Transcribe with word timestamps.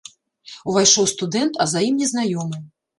Увайшоў 0.73 1.05
студэнт, 1.13 1.53
а 1.65 1.71
за 1.77 1.85
ім 1.93 2.03
незнаёмы. 2.05 2.57